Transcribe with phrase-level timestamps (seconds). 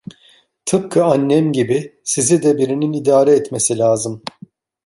[0.65, 4.23] Tıpkı annem gibi sizi de birinin idare etmesi lazım.